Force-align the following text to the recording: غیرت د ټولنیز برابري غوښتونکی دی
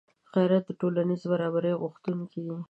غیرت 0.33 0.63
د 0.67 0.71
ټولنیز 0.79 1.21
برابري 1.31 1.73
غوښتونکی 1.81 2.39
دی 2.45 2.55